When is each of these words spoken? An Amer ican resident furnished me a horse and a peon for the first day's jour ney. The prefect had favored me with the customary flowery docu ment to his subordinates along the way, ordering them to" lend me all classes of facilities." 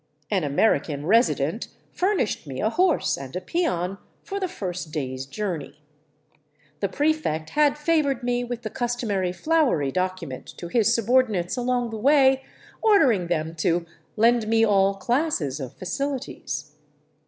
An 0.31 0.43
Amer 0.43 0.79
ican 0.79 1.05
resident 1.05 1.67
furnished 1.93 2.47
me 2.47 2.59
a 2.59 2.71
horse 2.71 3.17
and 3.17 3.35
a 3.35 3.39
peon 3.39 3.99
for 4.23 4.39
the 4.39 4.47
first 4.47 4.91
day's 4.91 5.27
jour 5.27 5.57
ney. 5.59 5.77
The 6.79 6.89
prefect 6.89 7.51
had 7.51 7.77
favored 7.77 8.23
me 8.23 8.43
with 8.43 8.63
the 8.63 8.71
customary 8.71 9.31
flowery 9.31 9.91
docu 9.91 10.27
ment 10.27 10.47
to 10.57 10.69
his 10.69 10.91
subordinates 10.91 11.55
along 11.55 11.91
the 11.91 11.97
way, 11.97 12.43
ordering 12.81 13.27
them 13.27 13.53
to" 13.57 13.85
lend 14.17 14.47
me 14.47 14.65
all 14.65 14.95
classes 14.95 15.59
of 15.59 15.75
facilities." 15.75 16.71